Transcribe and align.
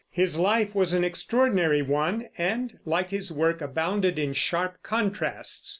His 0.09 0.35
life 0.35 0.73
was 0.73 0.93
an 0.93 1.03
extraordinary 1.03 1.83
one 1.83 2.29
and, 2.35 2.79
like 2.85 3.11
his 3.11 3.31
work, 3.31 3.61
abounded 3.61 4.17
in 4.17 4.33
sharp 4.33 4.77
contrasts. 4.81 5.69